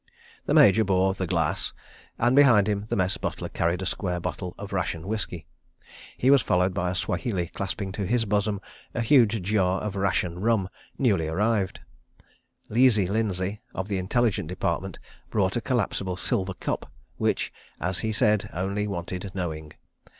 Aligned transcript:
The 0.47 0.55
Major 0.55 0.83
bore 0.83 1.13
The 1.13 1.27
Glass, 1.27 1.73
and, 2.17 2.35
behind 2.35 2.67
him, 2.67 2.85
the 2.87 2.95
Mess 2.95 3.17
butler 3.17 3.49
carried 3.49 3.83
a 3.83 3.85
square 3.85 4.19
bottle 4.19 4.55
of 4.57 4.73
ration 4.73 5.07
whisky. 5.07 5.45
He 6.17 6.31
was 6.31 6.41
followed 6.41 6.73
by 6.73 6.89
a 6.89 6.95
Swahili 6.95 7.49
clasping 7.49 7.91
to 7.91 8.07
his 8.07 8.25
bosom 8.25 8.61
a 8.95 9.01
huge 9.01 9.43
jar 9.43 9.79
of 9.79 9.95
ration 9.95 10.39
rum, 10.39 10.69
newly 10.97 11.27
arrived. 11.27 11.81
"Leesey" 12.67 13.05
Lindsay, 13.07 13.61
of 13.75 13.89
the 13.89 13.99
Intelligence 13.99 14.47
Department, 14.49 14.97
brought 15.29 15.55
a 15.55 15.61
collapsible 15.61 16.17
silver 16.17 16.55
cup, 16.55 16.91
which, 17.17 17.53
as 17.79 17.99
he 17.99 18.11
said, 18.11 18.49
only 18.53 18.87
wanted 18.87 19.29
knowing. 19.35 19.71